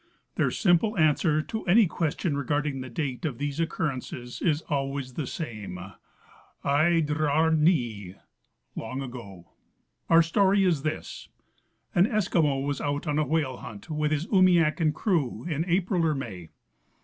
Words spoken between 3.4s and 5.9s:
occurrences is alwaj^s the same,''